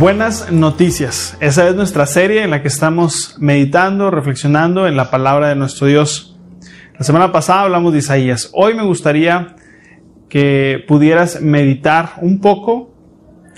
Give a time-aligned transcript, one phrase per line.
[0.00, 1.36] Buenas noticias.
[1.40, 5.88] Esa es nuestra serie en la que estamos meditando, reflexionando en la palabra de nuestro
[5.88, 6.38] Dios.
[6.98, 8.48] La semana pasada hablamos de Isaías.
[8.54, 9.56] Hoy me gustaría
[10.30, 12.94] que pudieras meditar un poco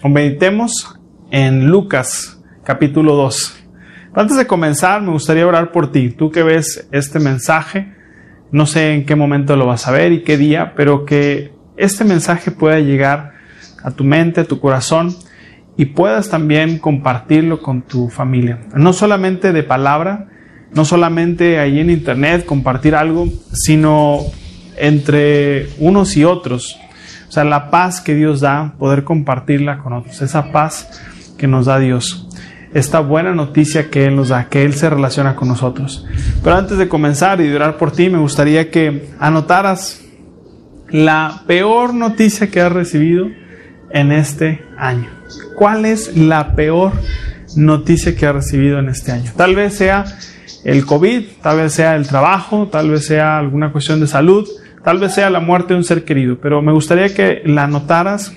[0.03, 0.99] o meditemos
[1.31, 3.65] en Lucas capítulo 2.
[4.13, 6.11] Antes de comenzar, me gustaría orar por ti.
[6.11, 7.95] Tú que ves este mensaje,
[8.51, 12.03] no sé en qué momento lo vas a ver y qué día, pero que este
[12.03, 13.35] mensaje pueda llegar
[13.85, 15.17] a tu mente, a tu corazón
[15.77, 18.61] y puedas también compartirlo con tu familia.
[18.75, 20.29] No solamente de palabra,
[20.75, 24.21] no solamente ahí en internet compartir algo, sino
[24.77, 26.79] entre unos y otros.
[27.29, 31.01] O sea, la paz que Dios da, poder compartirla con otros, esa paz
[31.39, 32.29] que nos da Dios.
[32.75, 36.07] Esta buena noticia que Él nos da, que Él se relaciona con nosotros.
[36.43, 40.03] Pero antes de comenzar y de orar por ti, me gustaría que anotaras
[40.91, 43.29] la peor noticia que has recibido
[43.91, 45.22] en este año.
[45.57, 46.93] ¿Cuál es la peor
[47.57, 49.33] noticia que has recibido en este año?
[49.37, 50.05] Tal vez sea
[50.65, 54.49] el COVID, tal vez sea el trabajo, tal vez sea alguna cuestión de salud,
[54.85, 58.35] tal vez sea la muerte de un ser querido, pero me gustaría que la anotaras,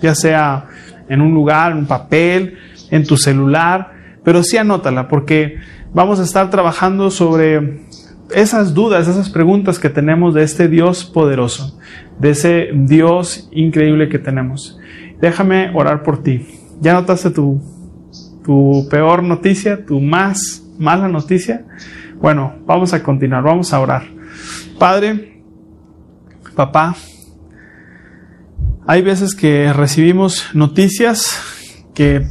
[0.00, 0.66] ya sea
[1.08, 2.58] en un lugar, en un papel,
[2.90, 3.92] en tu celular,
[4.24, 5.58] pero sí anótala porque
[5.92, 7.86] vamos a estar trabajando sobre
[8.30, 11.78] esas dudas, esas preguntas que tenemos de este Dios poderoso,
[12.18, 14.78] de ese Dios increíble que tenemos.
[15.20, 16.46] Déjame orar por ti.
[16.80, 17.60] ¿Ya notaste tu,
[18.44, 21.64] tu peor noticia, tu más mala noticia?
[22.20, 24.04] Bueno, vamos a continuar, vamos a orar.
[24.78, 25.42] Padre,
[26.54, 26.94] papá,
[28.86, 32.26] hay veces que recibimos noticias que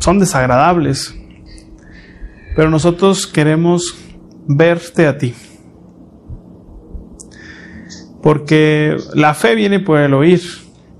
[0.00, 1.14] son desagradables,
[2.56, 3.94] pero nosotros queremos
[4.48, 5.34] verte a ti.
[8.22, 10.42] Porque la fe viene por el oír,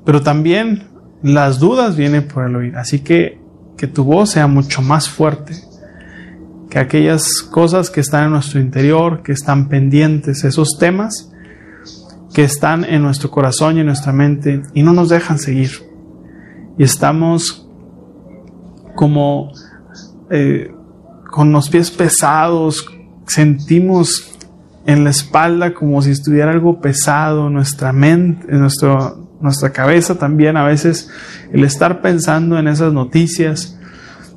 [0.04, 0.91] pero también
[1.22, 2.76] las dudas vienen por el oír.
[2.76, 3.42] Así que
[3.76, 5.54] que tu voz sea mucho más fuerte
[6.70, 11.30] que aquellas cosas que están en nuestro interior, que están pendientes, esos temas
[12.32, 15.70] que están en nuestro corazón y en nuestra mente y no nos dejan seguir.
[16.78, 17.68] Y estamos
[18.94, 19.52] como
[20.30, 20.72] eh,
[21.30, 22.86] con los pies pesados,
[23.26, 24.38] sentimos
[24.86, 30.56] en la espalda como si estuviera algo pesado, nuestra mente, en nuestro, nuestra cabeza también
[30.56, 31.10] a veces
[31.52, 33.78] el estar pensando en esas noticias,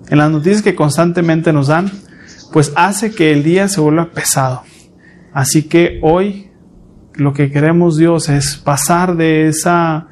[0.10, 1.92] en las noticias que constantemente nos dan,
[2.52, 4.64] pues hace que el día se vuelva pesado.
[5.34, 6.52] Así que hoy
[7.14, 10.08] lo que queremos Dios es pasar de esa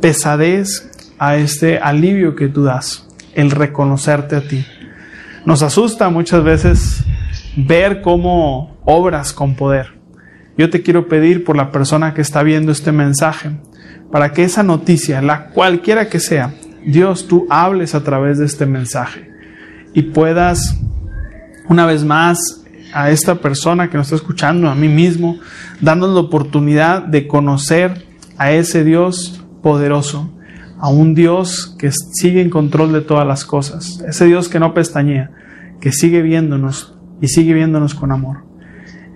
[0.00, 4.66] pesadez a este alivio que tú das, el reconocerte a ti.
[5.46, 7.04] Nos asusta muchas veces
[7.56, 9.98] ver cómo obras con poder.
[10.56, 13.50] Yo te quiero pedir por la persona que está viendo este mensaje,
[14.12, 16.52] para que esa noticia, la cualquiera que sea,
[16.84, 19.30] Dios, tú hables a través de este mensaje
[19.94, 20.78] y puedas
[21.68, 22.62] una vez más
[22.92, 25.38] a esta persona que nos está escuchando, a mí mismo,
[25.80, 28.06] darnos la oportunidad de conocer
[28.36, 30.30] a ese Dios poderoso,
[30.78, 34.74] a un Dios que sigue en control de todas las cosas, ese Dios que no
[34.74, 35.30] pestañea,
[35.80, 38.44] que sigue viéndonos y sigue viéndonos con amor.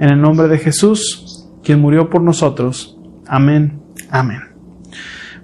[0.00, 2.96] En el nombre de Jesús, quien murió por nosotros.
[3.26, 3.82] Amén.
[4.10, 4.55] Amén.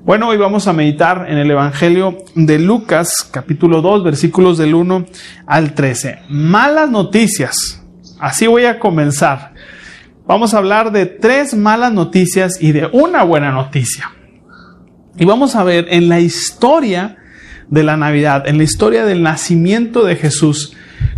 [0.04, 5.06] Bueno, hoy vamos a meditar en el Evangelio de Lucas, capítulo 2, versículos del 1
[5.46, 6.22] al 13.
[6.28, 7.84] Malas noticias.
[8.18, 9.54] Así voy a comenzar.
[10.26, 14.10] Vamos a hablar de tres malas noticias y de una buena noticia.
[15.16, 17.18] Y vamos a ver en la historia
[17.68, 20.72] de la Navidad, en la historia del nacimiento de Jesús,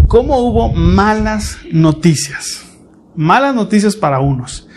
[0.08, 2.66] cómo hubo malas noticias.
[3.16, 4.68] Malas noticias para unos,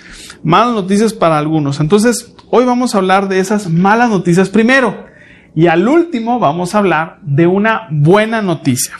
[0.43, 1.81] malas noticias para algunos.
[1.81, 5.05] Entonces, hoy vamos a hablar de esas malas noticias primero.
[5.55, 8.93] Y al último vamos a hablar de una buena noticia.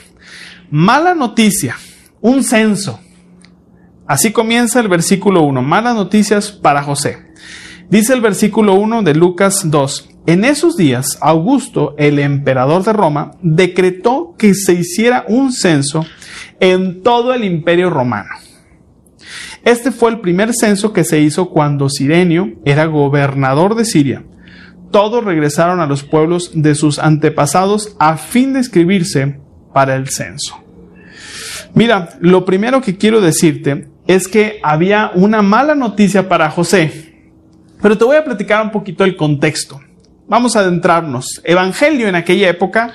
[0.72, 1.76] Mala noticia,
[2.20, 3.00] un censo.
[4.08, 5.62] Así comienza el versículo 1.
[5.62, 7.28] Malas noticias para José.
[7.90, 10.10] Dice el versículo 1 de Lucas 2.
[10.26, 16.06] En esos días, Augusto, el emperador de Roma, decretó que se hiciera un censo
[16.60, 18.30] en todo el imperio romano.
[19.68, 24.24] Este fue el primer censo que se hizo cuando Sirenio era gobernador de Siria.
[24.92, 29.42] Todos regresaron a los pueblos de sus antepasados a fin de escribirse
[29.74, 30.64] para el censo.
[31.74, 37.34] Mira, lo primero que quiero decirte es que había una mala noticia para José,
[37.82, 39.82] pero te voy a platicar un poquito el contexto.
[40.30, 41.42] Vamos a adentrarnos.
[41.44, 42.94] Evangelio en aquella época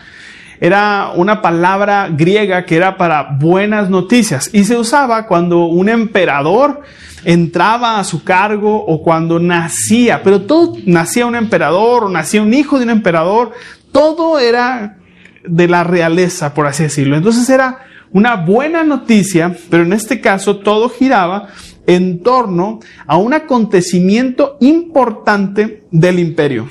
[0.63, 6.83] era una palabra griega que era para buenas noticias y se usaba cuando un emperador
[7.25, 12.55] entraba a su cargo o cuando nacía, pero todo nacía un emperador o nacía un
[12.55, 13.51] hijo de un emperador,
[13.91, 14.99] todo era
[15.45, 17.17] de la realeza, por así decirlo.
[17.17, 17.81] Entonces era
[18.13, 21.49] una buena noticia, pero en este caso todo giraba
[21.89, 26.69] en torno a un acontecimiento importante del imperio.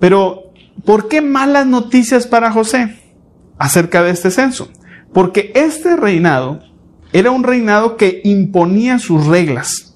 [0.00, 0.47] Pero,
[0.84, 3.00] ¿por qué malas noticias para José
[3.58, 4.70] acerca de este censo?
[5.12, 6.60] Porque este reinado
[7.12, 9.94] era un reinado que imponía sus reglas.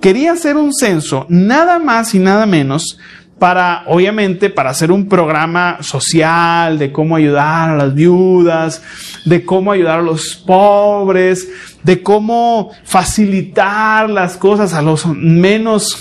[0.00, 2.98] Quería hacer un censo nada más y nada menos
[3.38, 8.82] para, obviamente, para hacer un programa social de cómo ayudar a las viudas,
[9.24, 11.48] de cómo ayudar a los pobres,
[11.82, 15.96] de cómo facilitar las cosas a los menos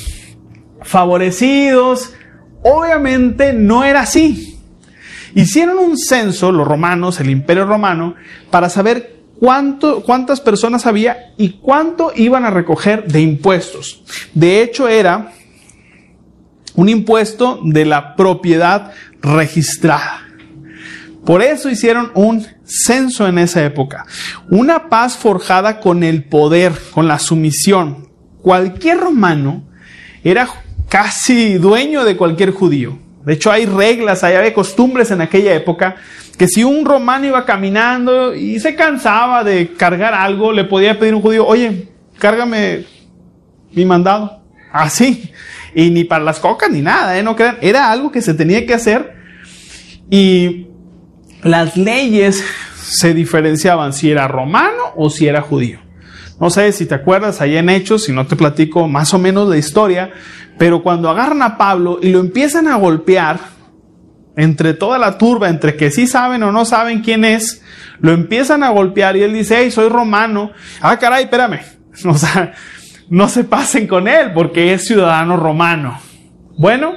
[0.82, 2.14] favorecidos.
[2.64, 4.60] Obviamente no era así.
[5.36, 8.16] Hicieron un censo, los romanos, el imperio romano,
[8.50, 14.04] para saber cuánto, cuántas personas había y cuánto iban a recoger de impuestos.
[14.34, 15.34] De hecho, era
[16.76, 20.28] un impuesto de la propiedad registrada.
[21.26, 24.06] Por eso hicieron un censo en esa época.
[24.50, 28.08] Una paz forjada con el poder, con la sumisión.
[28.42, 29.64] Cualquier romano
[30.24, 30.48] era
[30.90, 32.98] casi dueño de cualquier judío.
[33.26, 35.98] De hecho, hay reglas, hay costumbres en aquella época
[36.38, 41.14] que si un romano iba caminando y se cansaba de cargar algo, le podía pedir
[41.14, 41.90] a un judío, oye,
[42.20, 42.86] cárgame
[43.72, 44.44] mi mandado.
[44.72, 45.32] Así.
[45.74, 47.24] Y ni para las cocas ni nada, ¿eh?
[47.24, 47.58] No crean.
[47.62, 49.16] Era algo que se tenía que hacer.
[50.10, 50.68] Y
[51.42, 52.44] las leyes
[52.84, 55.80] se diferenciaban si era romano o si era judío.
[56.40, 59.50] No sé si te acuerdas ahí en Hechos, si no te platico más o menos
[59.50, 60.12] la historia,
[60.58, 63.40] pero cuando agarran a Pablo y lo empiezan a golpear,
[64.38, 67.64] entre toda la turba, entre que sí saben o no saben quién es,
[68.00, 70.52] lo empiezan a golpear y él dice, hey, soy romano.
[70.80, 71.60] Ah, caray, espérame.
[72.06, 72.54] O sea,
[73.10, 76.00] no se pasen con él porque es ciudadano romano.
[76.60, 76.94] Bueno,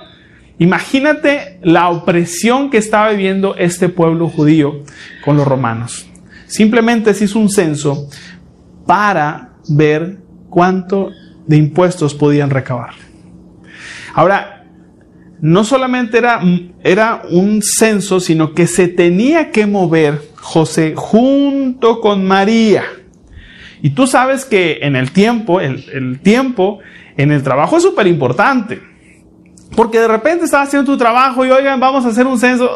[0.58, 4.84] imagínate la opresión que estaba viviendo este pueblo judío
[5.25, 6.06] con los romanos.
[6.46, 8.10] Simplemente se hizo un censo
[8.90, 11.12] para ver cuánto
[11.46, 12.94] de impuestos podían recabar.
[14.14, 14.64] Ahora,
[15.40, 16.40] no solamente era,
[16.82, 22.82] era un censo, sino que se tenía que mover José junto con María.
[23.81, 26.81] Y tú sabes que en el tiempo, el, tiempo
[27.16, 28.82] en el trabajo es súper importante.
[29.76, 32.69] Porque de repente estás haciendo tu trabajo y oigan, vamos a hacer un censo.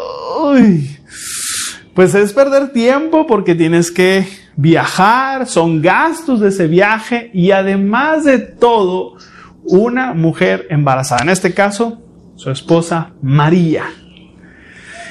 [1.95, 4.27] Pues es perder tiempo porque tienes que
[4.57, 9.17] viajar, son gastos de ese viaje y además de todo,
[9.65, 11.23] una mujer embarazada.
[11.23, 12.03] En este caso,
[12.37, 13.85] su esposa María.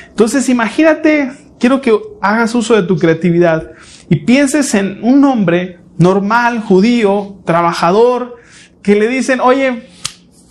[0.10, 3.72] Entonces imagínate, quiero que hagas uso de tu creatividad
[4.10, 8.38] y pienses en un hombre normal, judío, trabajador,
[8.82, 9.88] que le dicen, oye,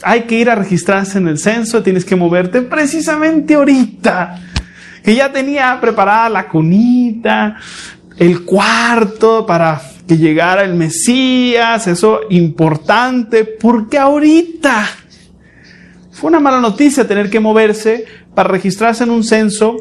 [0.03, 4.52] hay que ir a registrarse en el censo, tienes que moverte precisamente ahorita,
[5.03, 7.57] que ya tenía preparada la cunita,
[8.19, 14.89] el cuarto para que llegara el Mesías, eso importante, porque ahorita
[16.11, 18.05] fue una mala noticia tener que moverse
[18.35, 19.77] para registrarse en un censo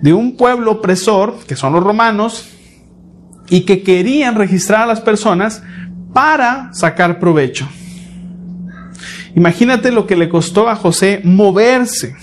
[0.00, 2.48] de un pueblo opresor, que son los romanos,
[3.48, 5.62] y que querían registrar a las personas
[6.12, 7.68] para sacar provecho.
[9.34, 12.14] Imagínate lo que le costó a José moverse.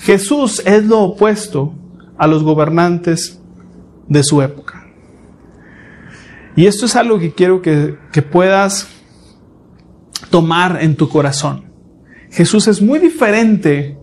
[0.00, 1.74] Jesús es lo opuesto
[2.18, 3.40] a los gobernantes
[4.08, 4.86] de su época.
[6.56, 8.88] Y esto es algo que quiero que, que puedas
[10.30, 11.64] tomar en tu corazón.
[12.30, 13.98] Jesús es muy diferente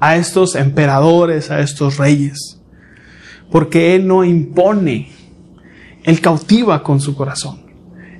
[0.00, 2.60] a estos emperadores, a estos reyes,
[3.50, 5.10] porque Él no impone,
[6.04, 7.62] él cautiva con su corazón.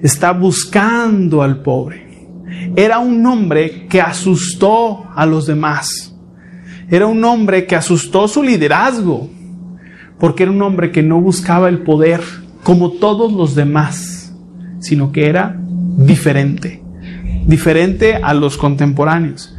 [0.02, 2.28] Está buscando al pobre.
[2.76, 6.11] Era un hombre que asustó a los demás.
[6.92, 9.30] Era un hombre que asustó su liderazgo.
[10.18, 12.20] Porque era un hombre que no buscaba el poder
[12.62, 14.34] como todos los demás,
[14.78, 15.58] sino que era
[15.96, 16.82] diferente.
[17.46, 19.56] Diferente a los contemporáneos.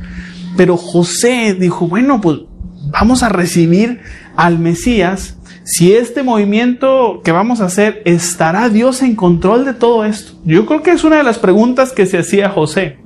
[0.55, 2.41] Pero José dijo, bueno, pues
[2.91, 4.01] vamos a recibir
[4.35, 10.05] al Mesías si este movimiento que vamos a hacer, ¿estará Dios en control de todo
[10.05, 10.33] esto?
[10.45, 13.02] Yo creo que es una de las preguntas que se hacía José.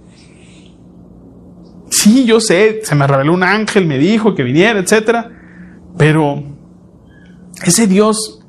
[1.99, 5.27] Sí, yo sé, se me reveló un ángel, me dijo que viniera, etc.
[5.97, 6.43] Pero
[7.65, 8.39] ese Dios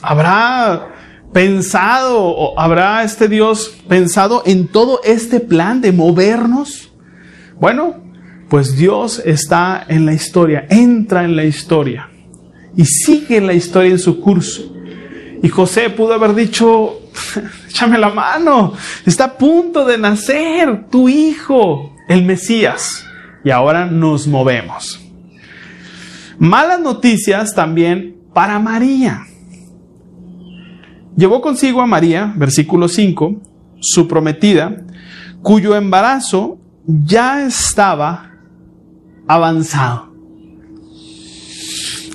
[0.00, 0.94] habrá
[1.32, 6.90] pensado o habrá este Dios pensado en todo este plan de movernos?
[7.60, 8.02] Bueno,
[8.48, 12.08] pues Dios está en la historia, entra en la historia
[12.74, 14.72] y sigue la historia en su curso.
[15.42, 17.00] Y José pudo haber dicho,
[17.68, 18.72] échame la mano,
[19.04, 23.06] está a punto de nacer tu hijo, el Mesías.
[23.44, 25.00] Y ahora nos movemos.
[26.38, 29.22] Malas noticias también para María.
[31.16, 33.40] Llevó consigo a María, versículo 5,
[33.80, 34.84] su prometida,
[35.42, 38.32] cuyo embarazo ya estaba
[39.26, 40.12] avanzado.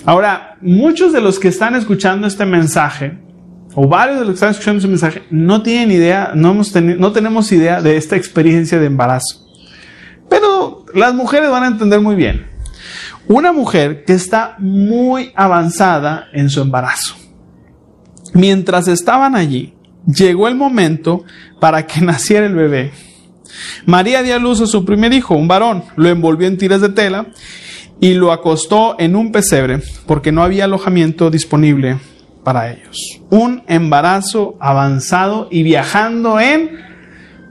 [0.06, 3.18] Ahora, muchos de los que están escuchando este mensaje,
[3.74, 7.52] o varios de los que están escuchando este mensaje, no tienen idea, no, no tenemos
[7.52, 9.51] idea de esta experiencia de embarazo.
[10.32, 12.48] Pero las mujeres van a entender muy bien.
[13.28, 17.16] Una mujer que está muy avanzada en su embarazo.
[18.34, 19.74] Mientras estaban allí,
[20.06, 21.26] llegó el momento
[21.60, 22.94] para que naciera el bebé.
[23.86, 26.90] María dio a luz a su primer hijo, un varón, lo envolvió en tiras de
[26.90, 27.26] tela
[28.00, 31.98] y lo acostó en un pesebre porque no había alojamiento disponible
[32.46, 33.20] para ellos.
[33.30, 36.91] Un embarazo avanzado y viajando en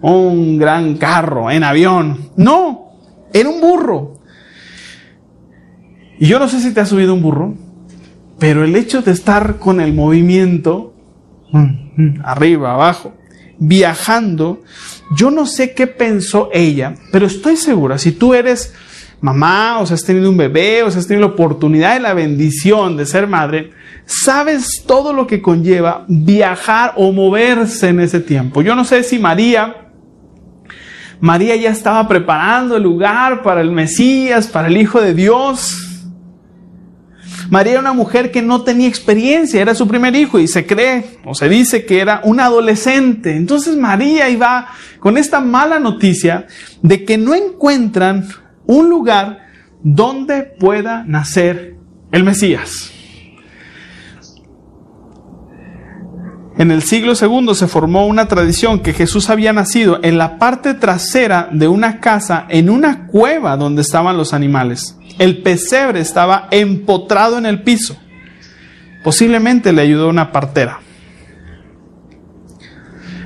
[0.02, 2.30] un gran carro, en avión.
[2.36, 2.92] No,
[3.32, 4.20] en un burro.
[6.18, 7.54] Y yo no sé si te ha subido un burro,
[8.38, 10.94] pero el hecho de estar con el movimiento,
[11.52, 13.14] mm, arriba, abajo,
[13.58, 14.62] viajando,
[15.16, 18.74] yo no sé qué pensó ella, pero estoy segura, si tú eres
[19.20, 22.14] mamá, o sea, has tenido un bebé, o sea, has tenido la oportunidad y la
[22.14, 23.70] bendición de ser madre,
[24.06, 28.62] sabes todo lo que conlleva viajar o moverse en ese tiempo.
[28.62, 29.79] Yo no sé si María,
[31.20, 35.90] María ya estaba preparando el lugar para el Mesías, para el Hijo de Dios,
[37.50, 41.18] María era una mujer que no tenía experiencia, era su primer hijo y se cree
[41.24, 43.36] o se dice que era un adolescente.
[43.36, 44.68] Entonces María iba
[45.00, 46.46] con esta mala noticia
[46.80, 48.28] de que no encuentran
[48.66, 49.40] un lugar
[49.82, 51.74] donde pueda nacer
[52.12, 52.92] el Mesías.
[56.60, 60.74] En el siglo segundo se formó una tradición que Jesús había nacido en la parte
[60.74, 64.94] trasera de una casa, en una cueva donde estaban los animales.
[65.18, 67.96] El pesebre estaba empotrado en el piso.
[69.02, 70.80] Posiblemente le ayudó una partera.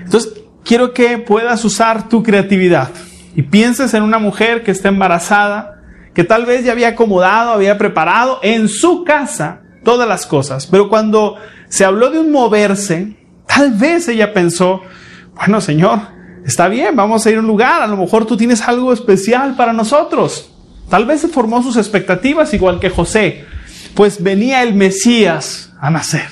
[0.04, 0.32] Entonces,
[0.64, 2.90] quiero que puedas usar tu creatividad
[3.34, 5.82] y pienses en una mujer que está embarazada,
[6.14, 10.88] que tal vez ya había acomodado, había preparado en su casa todas las cosas, pero
[10.88, 11.34] cuando
[11.68, 14.82] se habló de un moverse, tal vez ella pensó,
[15.34, 16.00] bueno, Señor,
[16.44, 19.56] está bien, vamos a ir a un lugar, a lo mejor tú tienes algo especial
[19.56, 20.50] para nosotros.
[20.88, 23.44] Tal vez se formó sus expectativas igual que José,
[23.94, 26.28] pues venía el Mesías a nacer.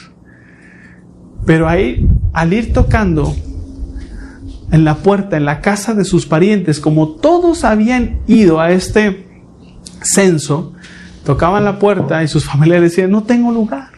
[1.46, 3.34] Pero ahí, al ir tocando
[4.70, 9.28] en la puerta, en la casa de sus parientes, como todos habían ido a este
[10.02, 10.74] censo,
[11.24, 13.90] tocaban la puerta y sus familiares decían, no tengo lugar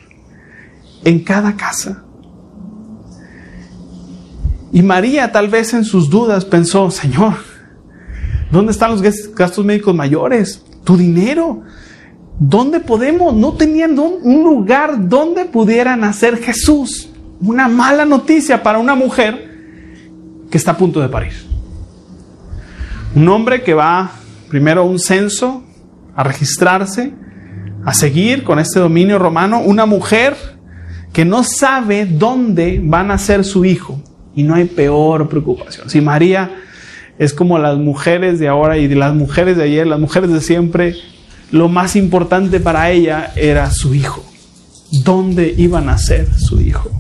[1.05, 2.04] en cada casa.
[4.75, 7.37] Y María tal vez en sus dudas pensó, Señor,
[8.55, 9.03] ¿Dónde están los
[9.35, 10.65] gastos médicos mayores?
[10.85, 11.63] Tu dinero.
[12.39, 13.35] ¿Dónde podemos?
[13.35, 17.11] No tenían un lugar donde pudiera nacer Jesús.
[17.41, 19.51] Una mala noticia para una mujer
[20.49, 21.33] que está a punto de parir.
[23.17, 24.13] Un hombre que va
[24.49, 25.65] primero a un censo,
[26.15, 27.13] a registrarse,
[27.85, 29.63] a seguir con este dominio romano.
[29.63, 30.37] Una mujer
[31.13, 34.01] que no sabe dónde va a nacer su hijo.
[34.35, 35.91] Y no hay peor preocupación.
[35.91, 36.51] Si María
[37.19, 40.41] es como las mujeres de ahora y de las mujeres de ayer, las mujeres de
[40.41, 40.97] siempre,
[41.51, 44.25] lo más importante para ella era su hijo.
[44.91, 46.91] ¿Dónde iba a nacer su hijo?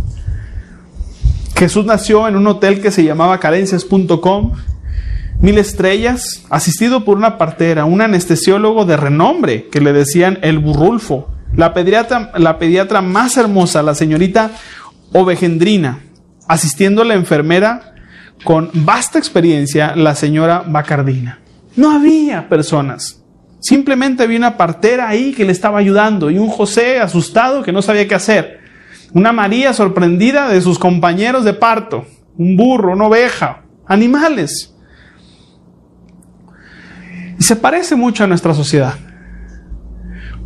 [1.57, 4.53] Jesús nació en un hotel que se llamaba carencias.com,
[5.41, 11.29] mil estrellas, asistido por una partera, un anestesiólogo de renombre que le decían el burrulfo,
[11.57, 14.51] la pediatra, la pediatra más hermosa, la señorita
[15.13, 16.01] Ovegendrina,
[16.49, 17.95] asistiendo a la enfermera
[18.45, 21.41] con vasta experiencia la señora Bacardina.
[21.77, 23.23] No había personas.
[23.61, 27.83] Simplemente había una partera ahí que le estaba ayudando y un José asustado que no
[27.83, 28.61] sabía qué hacer.
[29.13, 32.05] Una María sorprendida de sus compañeros de parto.
[32.37, 34.75] Un burro, una oveja, animales.
[37.39, 38.95] Y se parece mucho a nuestra sociedad.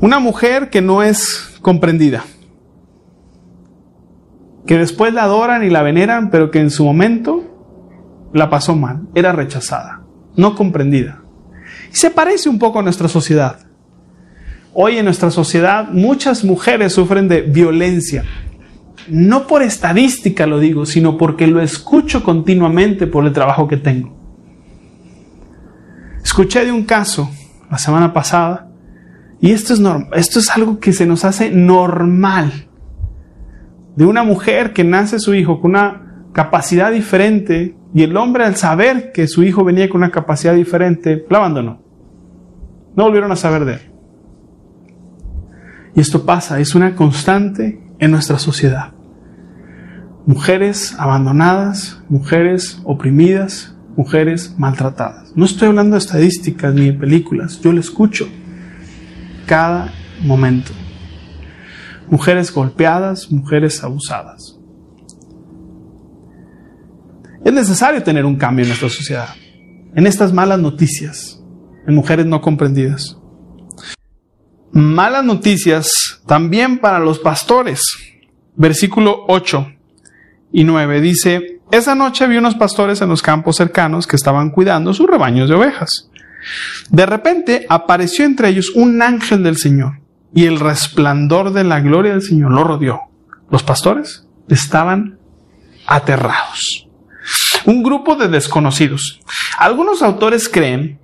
[0.00, 2.24] Una mujer que no es comprendida.
[4.68, 7.42] Que después la adoran y la veneran, pero que en su momento
[8.34, 10.02] la pasó mal, era rechazada,
[10.36, 11.22] no comprendida.
[11.90, 13.60] Y se parece un poco a nuestra sociedad.
[14.74, 18.24] Hoy en nuestra sociedad muchas mujeres sufren de violencia.
[19.08, 24.14] No por estadística lo digo, sino porque lo escucho continuamente por el trabajo que tengo.
[26.22, 27.30] Escuché de un caso
[27.70, 28.68] la semana pasada
[29.40, 29.80] y esto es,
[30.12, 32.67] esto es algo que se nos hace normal.
[33.98, 38.54] De una mujer que nace su hijo con una capacidad diferente y el hombre al
[38.54, 41.82] saber que su hijo venía con una capacidad diferente, lo abandonó.
[42.94, 43.80] No volvieron a saber de él.
[45.96, 48.92] Y esto pasa, es una constante en nuestra sociedad.
[50.26, 55.32] Mujeres abandonadas, mujeres oprimidas, mujeres maltratadas.
[55.34, 58.28] No estoy hablando de estadísticas ni de películas, yo lo escucho
[59.46, 60.70] cada momento.
[62.10, 64.58] Mujeres golpeadas, mujeres abusadas.
[67.44, 69.28] Es necesario tener un cambio en nuestra sociedad,
[69.94, 71.42] en estas malas noticias,
[71.86, 73.16] en mujeres no comprendidas.
[74.72, 77.82] Malas noticias también para los pastores.
[78.56, 79.66] Versículo 8
[80.52, 84.92] y 9 dice, esa noche vi unos pastores en los campos cercanos que estaban cuidando
[84.94, 86.10] sus rebaños de ovejas.
[86.90, 90.00] De repente apareció entre ellos un ángel del Señor
[90.34, 93.00] y el resplandor de la gloria del Señor lo rodeó.
[93.50, 95.18] Los pastores estaban
[95.86, 96.88] aterrados.
[97.64, 99.20] Un grupo de desconocidos.
[99.58, 100.98] Algunos autores creen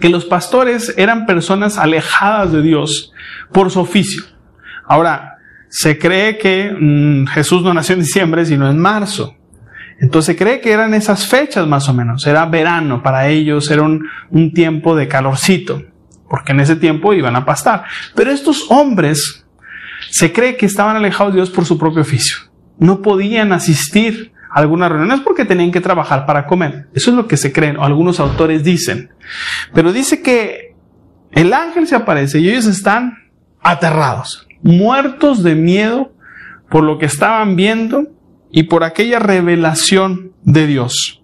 [0.00, 3.12] que los pastores eran personas alejadas de Dios
[3.52, 4.22] por su oficio.
[4.86, 9.36] Ahora, se cree que mm, Jesús no nació en diciembre, sino en marzo.
[10.00, 12.26] Entonces se cree que eran esas fechas más o menos.
[12.26, 15.82] Era verano para ellos, era un, un tiempo de calorcito,
[16.32, 17.84] porque en ese tiempo iban a pastar.
[18.14, 19.44] Pero estos hombres
[20.08, 22.38] se cree que estaban alejados de Dios por su propio oficio.
[22.78, 26.88] No podían asistir a algunas reuniones porque tenían que trabajar para comer.
[26.94, 29.10] Eso es lo que se creen, o algunos autores dicen.
[29.74, 30.74] Pero dice que
[31.32, 36.14] el ángel se aparece y ellos están aterrados, muertos de miedo
[36.70, 38.06] por lo que estaban viendo
[38.50, 41.21] y por aquella revelación de Dios.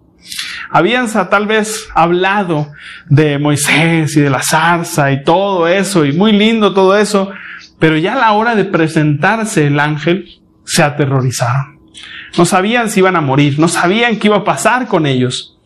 [0.71, 2.73] Habían tal vez hablado
[3.09, 7.31] de Moisés y de la zarza y todo eso, y muy lindo todo eso,
[7.79, 11.79] pero ya a la hora de presentarse el ángel, se aterrorizaron.
[12.37, 15.57] No sabían si iban a morir, no sabían qué iba a pasar con ellos.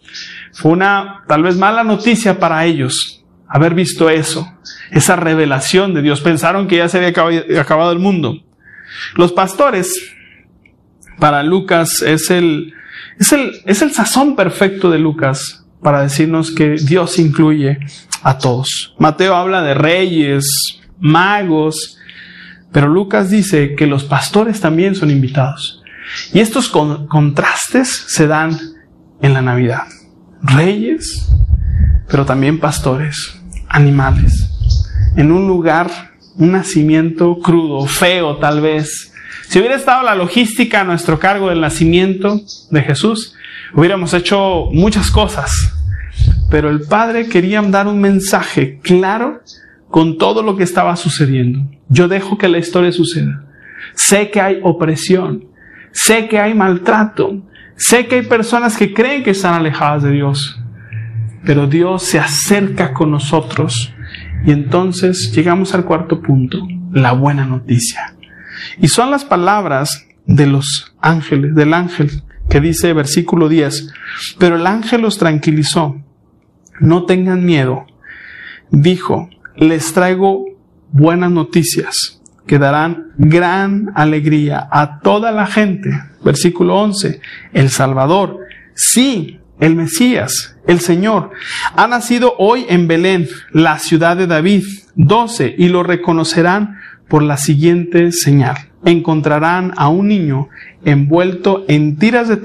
[0.52, 4.50] Fue una tal vez mala noticia para ellos haber visto eso,
[4.90, 6.20] esa revelación de Dios.
[6.20, 8.42] Pensaron que ya se había acabado el mundo.
[9.16, 10.14] Los pastores
[11.18, 12.74] para Lucas es el,
[13.18, 17.78] es el, es el sazón perfecto de Lucas para decirnos que Dios incluye
[18.22, 18.94] a todos.
[18.98, 21.98] Mateo habla de reyes, magos,
[22.72, 25.82] pero Lucas dice que los pastores también son invitados.
[26.32, 28.58] Y estos contrastes se dan
[29.20, 29.84] en la Navidad.
[30.42, 31.28] Reyes,
[32.08, 34.50] pero también pastores, animales,
[35.16, 35.90] en un lugar,
[36.36, 39.11] un nacimiento crudo, feo tal vez,
[39.52, 43.34] si hubiera estado la logística a nuestro cargo del nacimiento de Jesús,
[43.74, 45.74] hubiéramos hecho muchas cosas.
[46.50, 49.42] Pero el Padre quería dar un mensaje claro
[49.90, 51.70] con todo lo que estaba sucediendo.
[51.90, 53.44] Yo dejo que la historia suceda.
[53.94, 55.44] Sé que hay opresión,
[55.90, 57.42] sé que hay maltrato,
[57.76, 60.58] sé que hay personas que creen que están alejadas de Dios,
[61.44, 63.92] pero Dios se acerca con nosotros
[64.46, 68.14] y entonces llegamos al cuarto punto, la buena noticia.
[68.78, 73.92] Y son las palabras de los ángeles, del ángel, que dice versículo 10,
[74.38, 76.00] pero el ángel los tranquilizó,
[76.80, 77.86] no tengan miedo,
[78.70, 80.44] dijo, les traigo
[80.90, 85.90] buenas noticias que darán gran alegría a toda la gente.
[86.24, 87.20] Versículo 11,
[87.52, 88.38] el Salvador,
[88.74, 91.30] sí, el Mesías, el Señor,
[91.76, 94.64] ha nacido hoy en Belén, la ciudad de David.
[94.94, 96.76] 12, y lo reconocerán
[97.12, 98.56] por la siguiente señal.
[98.86, 100.48] Encontrarán a un niño
[100.82, 102.38] envuelto en tiras de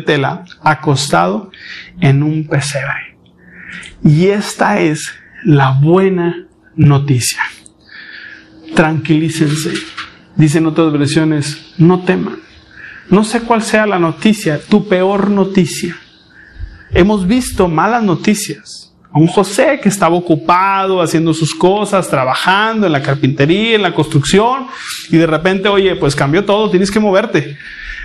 [0.00, 1.52] tela, acostado
[2.00, 3.16] en un pesebre.
[4.02, 7.40] Y esta es la buena noticia.
[8.74, 9.74] Tranquilícense.
[10.34, 12.40] Dicen otras versiones, no teman.
[13.10, 15.96] No sé cuál sea la noticia, tu peor noticia.
[16.90, 22.92] Hemos visto malas noticias a un José que estaba ocupado haciendo sus cosas, trabajando en
[22.92, 24.66] la carpintería, en la construcción,
[25.10, 27.56] y de repente, oye, pues cambió todo, tienes que moverte.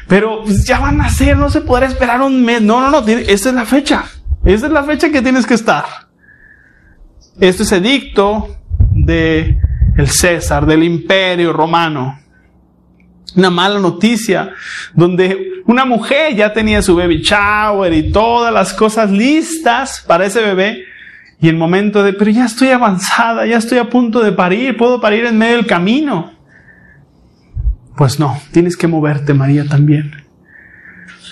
[0.07, 2.61] Pero pues, ya van a ser, no se podrá esperar un mes.
[2.61, 4.05] No, no, no, esta es la fecha.
[4.43, 5.85] Esta es la fecha que tienes que estar.
[7.39, 8.55] Este es edicto
[8.91, 9.57] de
[9.97, 12.19] el César, del imperio romano.
[13.35, 14.53] Una mala noticia,
[14.93, 20.39] donde una mujer ya tenía su baby shower y todas las cosas listas para ese
[20.39, 20.85] bebé,
[21.45, 24.99] y el momento de, pero ya estoy avanzada, ya estoy a punto de parir, puedo
[24.99, 26.31] parir en medio del camino.
[27.95, 30.23] Pues no, tienes que moverte, María, también.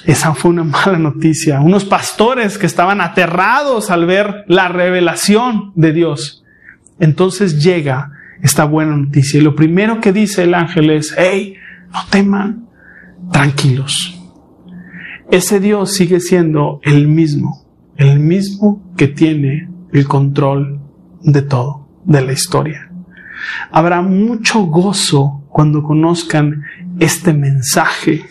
[0.06, 1.62] Esa fue una mala noticia.
[1.62, 6.46] Unos pastores que estaban aterrados al ver la revelación de Dios.
[7.00, 8.12] Entonces llega
[8.44, 9.40] esta buena noticia.
[9.40, 11.56] Y lo primero que dice el ángel es, hey,
[11.92, 12.68] no teman,
[13.32, 14.22] tranquilos.
[15.32, 17.66] Ese Dios sigue siendo el mismo,
[17.98, 20.82] el mismo que tiene el control
[21.22, 22.92] de todo, de la historia.
[23.72, 26.64] Habrá mucho gozo cuando conozcan
[27.00, 28.26] este mensaje.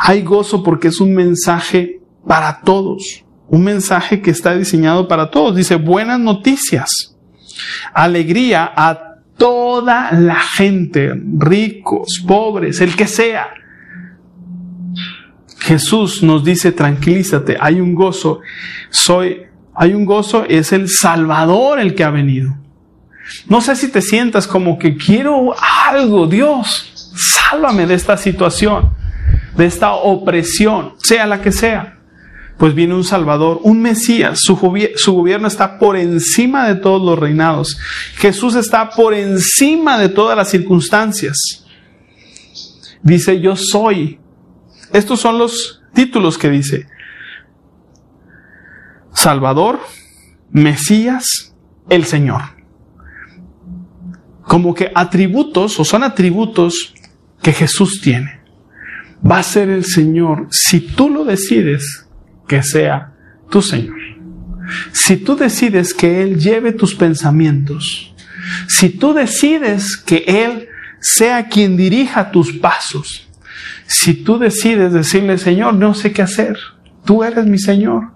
[0.00, 5.56] Hay gozo porque es un mensaje para todos, un mensaje que está diseñado para todos.
[5.56, 7.16] Dice, buenas noticias,
[7.94, 13.48] alegría a toda la gente, ricos, pobres, el que sea.
[15.58, 18.40] Jesús nos dice, tranquilízate, hay un gozo,
[18.90, 19.45] soy,
[19.76, 22.56] hay un gozo, es el Salvador el que ha venido.
[23.48, 25.54] No sé si te sientas como que quiero
[25.86, 28.90] algo, Dios, sálvame de esta situación,
[29.56, 31.98] de esta opresión, sea la que sea.
[32.56, 34.56] Pues viene un Salvador, un Mesías, su,
[34.96, 37.76] su, gobierno está por encima de todos los reinados.
[38.14, 41.66] Jesús está por encima de todas las circunstancias.
[43.02, 44.18] Dice, yo soy.
[44.90, 46.86] Estos son los títulos que dice.
[49.16, 49.80] Salvador,
[50.52, 51.54] Mesías,
[51.88, 52.56] el Señor
[54.46, 56.94] como que atributos o son atributos
[57.42, 58.40] que Jesús tiene.
[59.28, 62.06] Va a ser el Señor si tú lo decides
[62.46, 63.12] que sea
[63.50, 63.96] tu Señor.
[64.92, 68.14] Si tú decides que Él lleve tus pensamientos,
[68.68, 70.68] si tú decides que Él
[71.00, 73.28] sea quien dirija tus pasos,
[73.86, 76.56] si tú decides decirle, Señor, no sé qué hacer,
[77.04, 78.12] tú eres mi Señor,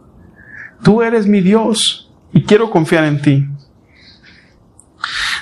[0.82, 3.46] tú eres mi Dios y quiero confiar en ti.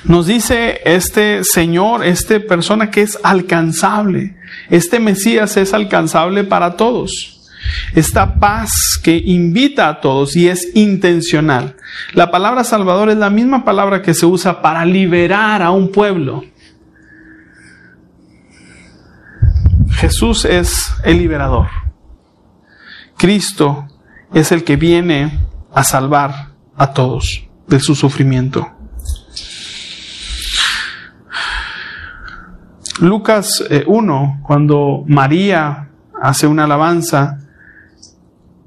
[0.05, 4.37] Nos dice este Señor, esta persona que es alcanzable.
[4.71, 7.35] Este Mesías es alcanzable para todos.
[7.95, 11.77] Esta paz que invita a todos y es intencional.
[12.15, 16.45] La palabra Salvador es la misma palabra que se usa para liberar a un pueblo.
[19.91, 21.67] Jesús es el liberador.
[23.17, 23.88] Cristo
[24.33, 25.39] es el que viene
[25.73, 28.69] a salvar a todos de su sufrimiento.
[33.01, 35.89] Lucas 1, eh, cuando María
[36.21, 37.39] hace una alabanza,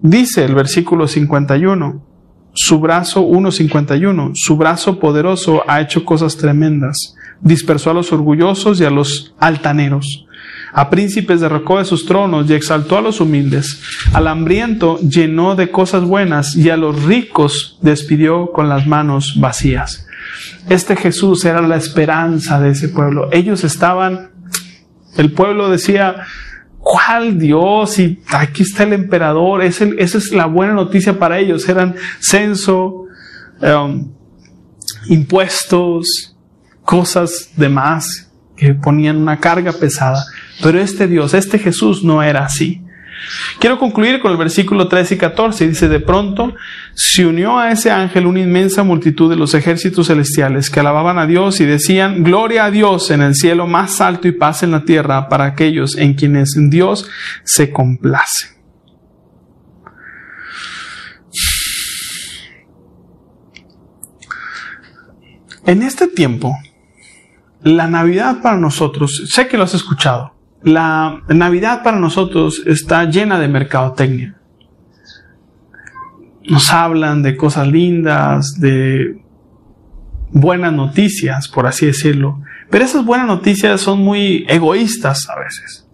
[0.02, 2.02] dice el versículo 51,
[2.54, 8.86] su brazo 1.51, su brazo poderoso ha hecho cosas tremendas, dispersó a los orgullosos y
[8.86, 10.26] a los altaneros,
[10.74, 13.82] a príncipes derrocó de sus tronos y exaltó a los humildes,
[14.14, 20.08] al hambriento llenó de cosas buenas y a los ricos despidió con las manos vacías.
[20.70, 23.30] Este Jesús era la esperanza de ese pueblo.
[23.32, 24.32] Ellos estaban,
[25.18, 26.26] el pueblo decía,
[26.78, 28.00] ¿cuál Dios?
[28.00, 29.64] Y aquí está el emperador.
[29.64, 31.68] esa es la buena noticia para ellos.
[31.68, 33.08] Eran censo,
[33.62, 34.10] um,
[35.10, 36.36] impuestos,
[36.84, 38.31] cosas demás
[38.62, 40.24] que ponían una carga pesada.
[40.62, 42.84] Pero este Dios, este Jesús no era así.
[43.60, 45.68] Quiero concluir con el versículo 13 y 14.
[45.68, 46.54] Dice, de pronto
[46.94, 51.26] se unió a ese ángel una inmensa multitud de los ejércitos celestiales que alababan a
[51.26, 54.86] Dios y decían, gloria a Dios en el cielo más alto y paz en la
[54.86, 57.10] tierra para aquellos en quienes Dios
[57.44, 58.46] se complace.
[65.66, 66.56] En este tiempo,
[67.64, 73.40] la Navidad para nosotros, sé que lo has escuchado, la Navidad para nosotros está llena
[73.40, 74.36] de mercadotecnia.
[76.48, 79.22] Nos hablan de cosas lindas, de
[80.32, 82.42] buenas noticias, por así decirlo.
[82.70, 85.88] Pero esas buenas noticias son muy egoístas a veces.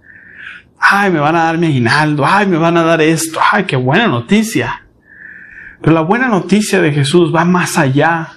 [0.80, 2.26] Ay, me van a dar mi aguinaldo.
[2.26, 3.40] Ay, me van a dar esto.
[3.52, 4.86] Ay, qué buena noticia.
[5.82, 8.34] Pero la buena noticia de Jesús va más allá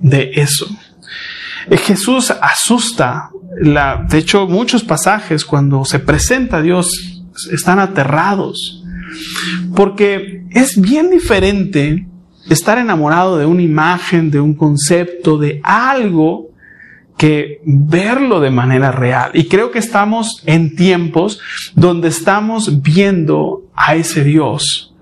[0.00, 0.66] de eso.
[1.70, 8.84] Eh, Jesús asusta de hecho, muchos pasajes cuando se presenta a Dios están aterrados.
[9.74, 12.06] Porque es bien diferente
[12.48, 16.50] estar enamorado de una imagen, de un concepto, de algo,
[17.16, 19.32] que verlo de manera real.
[19.34, 21.40] Y creo que estamos en tiempos
[21.74, 24.94] donde estamos viendo a ese Dios.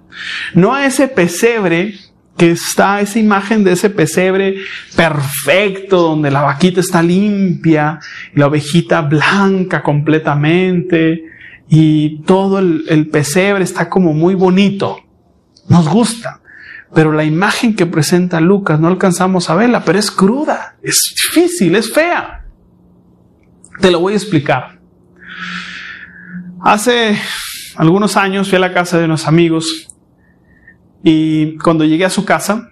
[0.55, 1.95] No a ese pesebre
[2.37, 4.57] que está esa imagen de ese pesebre
[4.95, 7.99] perfecto, donde la vaquita está limpia,
[8.35, 11.25] la ovejita blanca completamente,
[11.69, 14.99] y todo el, pesebre está como muy bonito.
[15.69, 16.41] Nos gusta.
[16.95, 21.75] Pero la imagen que presenta Lucas no alcanzamos a verla, pero es cruda, es difícil,
[21.75, 22.45] es fea.
[23.81, 24.79] Te lo voy a explicar.
[26.61, 27.19] Hace
[27.77, 29.96] algunos años fui a la casa de unos amigos
[31.03, 32.71] y cuando llegué a su casa,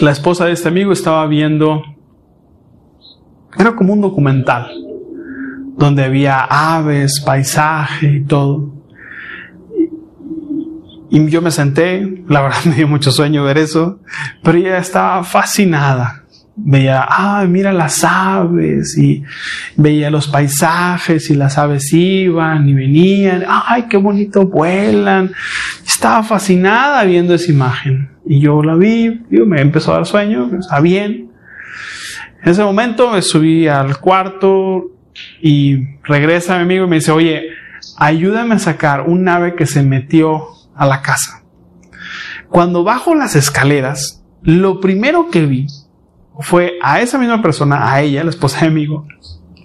[0.00, 1.82] la esposa de este amigo estaba viendo,
[3.58, 4.70] era como un documental,
[5.76, 8.74] donde había aves, paisaje y todo.
[11.10, 14.00] Y yo me senté, la verdad me dio mucho sueño ver eso,
[14.42, 16.27] pero ella estaba fascinada
[16.60, 19.22] veía, ay, mira las aves y
[19.76, 25.30] veía los paisajes y las aves iban y venían, ay, qué bonito vuelan.
[25.86, 30.50] Estaba fascinada viendo esa imagen y yo la vi, y me empezó a dar sueño,
[30.58, 31.30] está bien.
[32.42, 34.90] En ese momento me subí al cuarto
[35.40, 37.48] y regresa mi amigo y me dice, oye,
[37.96, 41.42] ayúdame a sacar un ave que se metió a la casa.
[42.48, 45.66] Cuando bajo las escaleras, lo primero que vi
[46.40, 49.06] fue a esa misma persona, a ella, la esposa de amigo,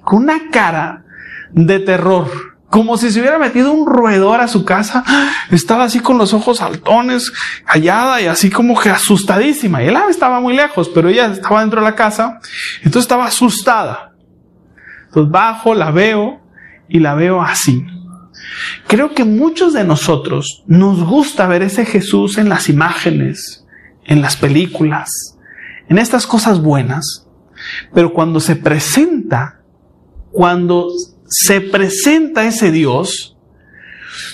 [0.03, 1.03] con una cara
[1.51, 2.29] de terror,
[2.69, 5.03] como si se hubiera metido un roedor a su casa.
[5.51, 7.31] Estaba así con los ojos saltones,
[7.65, 9.83] callada y así como que asustadísima.
[9.83, 12.39] Y ave estaba muy lejos, pero ella estaba dentro de la casa,
[12.77, 14.13] entonces estaba asustada.
[15.05, 16.41] Entonces bajo, la veo
[16.89, 17.85] y la veo así.
[18.87, 23.65] Creo que muchos de nosotros nos gusta ver ese Jesús en las imágenes,
[24.05, 25.32] en las películas,
[25.93, 27.27] en estas cosas buenas,
[27.93, 29.61] pero cuando se presenta,
[30.31, 30.87] cuando
[31.27, 33.37] se presenta ese Dios,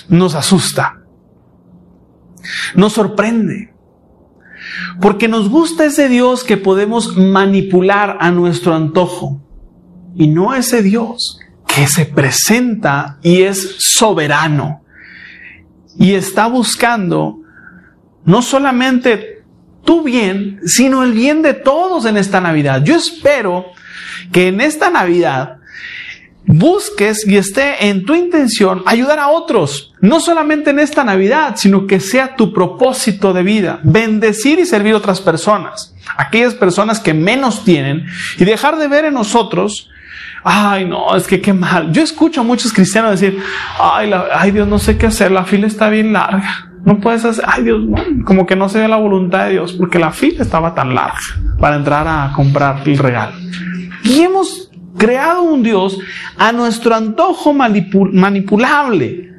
[0.08, 1.02] nos asusta,
[2.74, 3.74] nos sorprende,
[5.02, 9.42] porque nos gusta ese Dios que podemos manipular a nuestro antojo
[10.14, 14.82] y no ese Dios que se presenta y es soberano
[15.98, 17.42] y está buscando
[18.24, 19.39] no solamente
[19.84, 22.82] tu bien, sino el bien de todos en esta Navidad.
[22.84, 23.66] Yo espero
[24.32, 25.56] que en esta Navidad
[26.46, 31.86] busques y esté en tu intención ayudar a otros, no solamente en esta Navidad, sino
[31.86, 37.14] que sea tu propósito de vida, bendecir y servir a otras personas, aquellas personas que
[37.14, 38.06] menos tienen
[38.38, 39.88] y dejar de ver en nosotros
[40.42, 41.92] Ay, no, es que qué mal.
[41.92, 43.42] Yo escucho a muchos cristianos decir,
[43.78, 46.69] ay, ay Dios, no sé qué hacer, la fila está bien larga.
[46.84, 47.82] No puedes hacer, ay Dios,
[48.24, 51.18] como que no se ve la voluntad de Dios, porque la fila estaba tan larga
[51.58, 53.36] para entrar a comprar el regalo.
[54.02, 55.98] Y hemos creado un Dios
[56.36, 59.30] a nuestro antojo manipulable,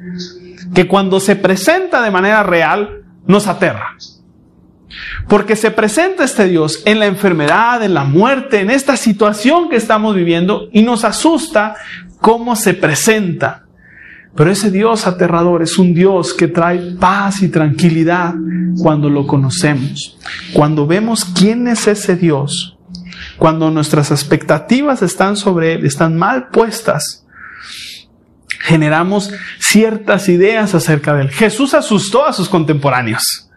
[0.74, 3.96] que cuando se presenta de manera real, nos aterra.
[5.28, 9.76] Porque se presenta este Dios en la enfermedad, en la muerte, en esta situación que
[9.76, 11.76] estamos viviendo y nos asusta
[12.20, 13.64] cómo se presenta.
[14.34, 18.34] Pero ese Dios aterrador es un Dios que trae paz y tranquilidad
[18.78, 20.18] cuando lo conocemos.
[20.54, 22.78] Cuando vemos quién es ese Dios,
[23.36, 27.26] cuando nuestras expectativas están sobre Él, están mal puestas,
[28.60, 31.30] generamos ciertas ideas acerca de Él.
[31.30, 33.50] Jesús asustó a sus contemporáneos.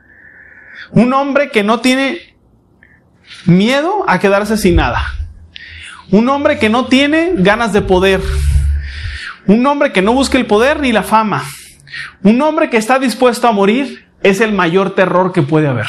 [0.91, 2.35] Un hombre que no tiene
[3.45, 5.05] miedo a quedarse sin nada.
[6.11, 8.21] Un hombre que no tiene ganas de poder
[9.47, 11.43] un hombre que no busca el poder ni la fama.
[12.23, 15.87] Un hombre que está dispuesto a morir es el mayor terror que puede haber.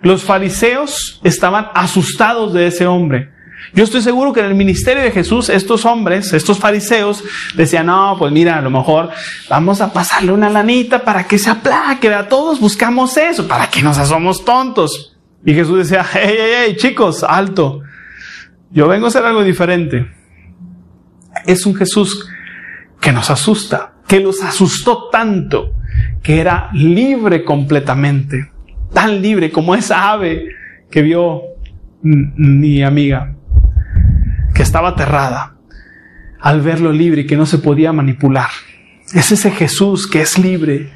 [0.00, 3.30] Los fariseos estaban asustados de ese hombre.
[3.72, 7.24] Yo estoy seguro que en el ministerio de Jesús estos hombres, estos fariseos,
[7.54, 9.10] decían, no, pues mira, a lo mejor
[9.48, 13.82] vamos a pasarle una lanita para que se aplaque, a todos buscamos eso, para que
[13.82, 15.16] nos hacemos tontos.
[15.44, 17.82] Y Jesús decía, hey, hey, hey, chicos, alto,
[18.70, 20.10] yo vengo a hacer algo diferente.
[21.46, 22.28] Es un Jesús
[23.04, 25.74] que nos asusta, que los asustó tanto,
[26.22, 28.50] que era libre completamente,
[28.94, 30.48] tan libre como esa ave
[30.90, 31.42] que vio
[32.02, 33.34] mi amiga,
[34.54, 35.54] que estaba aterrada
[36.40, 38.48] al verlo libre y que no se podía manipular.
[39.12, 40.90] Es ese Jesús que es libre,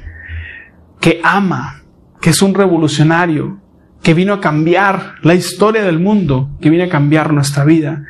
[0.99, 1.83] que ama,
[2.21, 3.61] que es un revolucionario,
[4.01, 8.05] que vino a cambiar la historia del mundo, que viene a cambiar nuestra vida,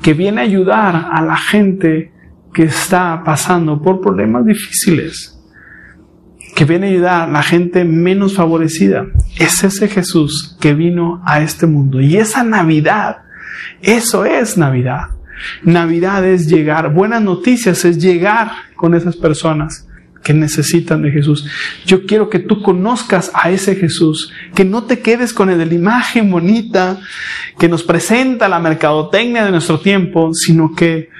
[0.00, 2.11] que viene a ayudar a la gente
[2.52, 5.38] que está pasando por problemas difíciles,
[6.54, 9.06] que viene a ayudar a la gente menos favorecida.
[9.38, 12.00] Es ese Jesús que vino a este mundo.
[12.00, 13.22] Y esa Navidad,
[13.80, 15.08] eso es Navidad.
[15.62, 19.88] Navidad es llegar, buenas noticias es llegar con esas personas
[20.22, 21.48] que necesitan de Jesús.
[21.84, 25.66] Yo quiero que tú conozcas a ese Jesús, que no te quedes con el de
[25.66, 27.00] la imagen bonita
[27.58, 31.10] que nos presenta la mercadotecnia de nuestro tiempo, sino que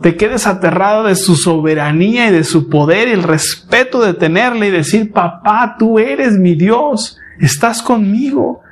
[0.00, 4.68] te quedes aterrado de su soberanía y de su poder y el respeto de tenerle
[4.68, 8.62] y decir, papá, tú eres mi Dios, estás conmigo.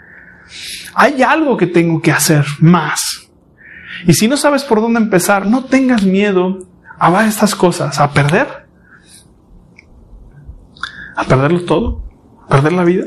[0.95, 3.01] Hay algo que tengo que hacer más.
[4.07, 6.67] Y si no sabes por dónde empezar, no tengas miedo
[6.99, 8.67] a estas cosas, a perder,
[11.17, 12.03] a perderlo todo,
[12.45, 13.05] a perder la vida.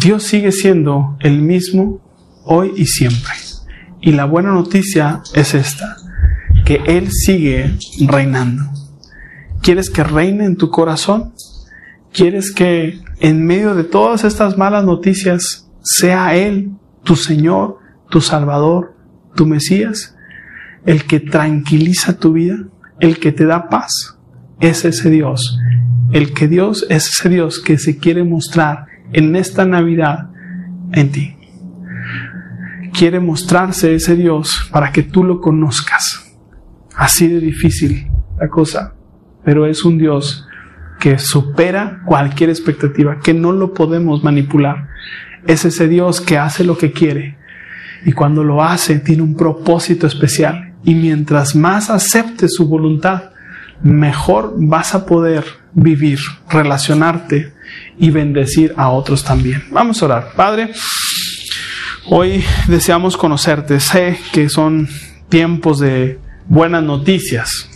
[0.00, 2.00] Dios sigue siendo el mismo
[2.44, 3.34] hoy y siempre.
[4.00, 5.97] Y la buena noticia es esta
[6.68, 8.64] que Él sigue reinando.
[9.62, 11.32] ¿Quieres que reine en tu corazón?
[12.12, 16.72] ¿Quieres que en medio de todas estas malas noticias sea Él,
[17.04, 17.78] tu Señor,
[18.10, 18.94] tu Salvador,
[19.34, 20.14] tu Mesías,
[20.84, 22.58] el que tranquiliza tu vida,
[23.00, 24.18] el que te da paz,
[24.60, 25.58] es ese Dios.
[26.12, 30.28] El que Dios es ese Dios que se quiere mostrar en esta Navidad
[30.92, 31.34] en ti.
[32.92, 36.27] Quiere mostrarse ese Dios para que tú lo conozcas.
[36.98, 38.92] Así de difícil la cosa,
[39.44, 40.44] pero es un Dios
[40.98, 44.88] que supera cualquier expectativa, que no lo podemos manipular.
[45.46, 47.38] Es ese Dios que hace lo que quiere
[48.04, 53.30] y cuando lo hace tiene un propósito especial y mientras más aceptes su voluntad,
[53.80, 56.18] mejor vas a poder vivir,
[56.50, 57.52] relacionarte
[57.96, 59.62] y bendecir a otros también.
[59.70, 60.32] Vamos a orar.
[60.34, 60.72] Padre,
[62.06, 63.78] hoy deseamos conocerte.
[63.78, 64.88] Sé que son
[65.28, 67.68] tiempos de buenas noticias,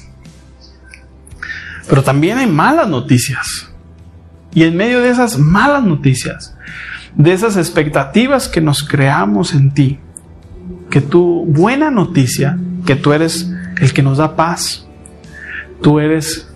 [1.88, 3.68] pero también hay malas noticias.
[4.54, 6.56] Y en medio de esas malas noticias,
[7.14, 9.98] de esas expectativas que nos creamos en ti,
[10.90, 14.86] que tu buena noticia, que tú eres el que nos da paz,
[15.82, 16.48] tú eres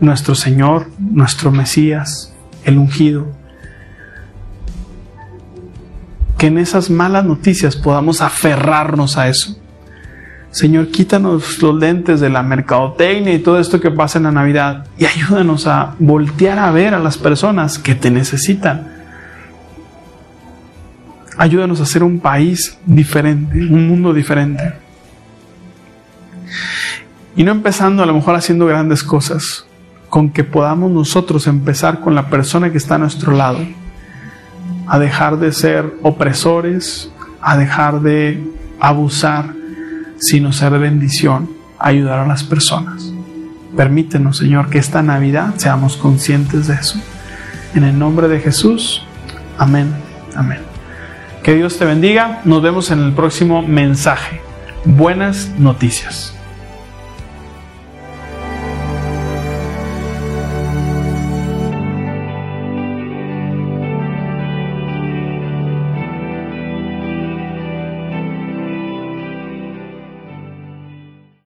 [0.00, 3.28] nuestro Señor, nuestro Mesías, el ungido.
[6.38, 9.61] Que en esas malas noticias podamos aferrarnos a eso.
[10.52, 14.86] Señor, quítanos los lentes de la mercadotecnia y todo esto que pasa en la Navidad
[14.98, 18.92] y ayúdanos a voltear a ver a las personas que te necesitan.
[21.38, 24.74] Ayúdanos a ser un país diferente, un mundo diferente.
[27.34, 29.64] Y no empezando a lo mejor haciendo grandes cosas,
[30.10, 33.60] con que podamos nosotros empezar con la persona que está a nuestro lado,
[34.86, 37.10] a dejar de ser opresores,
[37.40, 38.44] a dejar de
[38.78, 39.61] abusar,
[40.22, 43.12] sino ser bendición, ayudar a las personas.
[43.76, 46.98] Permítenos, Señor, que esta Navidad seamos conscientes de eso.
[47.74, 49.02] En el nombre de Jesús,
[49.58, 49.92] amén,
[50.36, 50.60] amén.
[51.42, 52.40] Que Dios te bendiga.
[52.44, 54.40] Nos vemos en el próximo mensaje.
[54.84, 56.34] Buenas noticias.